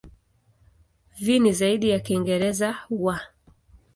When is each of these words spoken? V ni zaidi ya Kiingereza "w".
V 1.23 1.37
ni 1.39 1.53
zaidi 1.53 1.89
ya 1.89 1.99
Kiingereza 1.99 2.77
"w". 2.89 3.15